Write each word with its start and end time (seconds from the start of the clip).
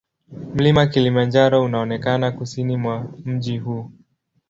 Mlima 0.55 0.87
Kilimanjaro 0.87 1.63
unaonekana 1.63 2.31
kusini 2.31 2.77
mwa 2.77 3.11
mji 3.25 3.57
huu. 3.57 3.91